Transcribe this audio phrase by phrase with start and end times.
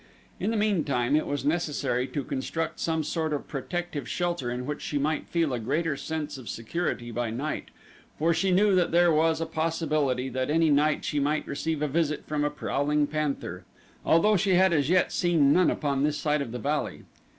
[0.39, 4.81] In the meantime it was necessary to construct some sort of protective shelter in which
[4.81, 7.65] she might feel a greater sense of security by night,
[8.17, 11.87] for she knew that there was a possibility that any night she might receive a
[11.87, 13.63] visit from a prowling panther,
[14.03, 17.03] although she had as yet seen none upon this side of the valley.